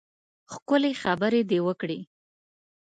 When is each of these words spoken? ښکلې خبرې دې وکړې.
ښکلې 0.53 0.91
خبرې 1.01 1.41
دې 1.49 1.59
وکړې. 1.67 1.99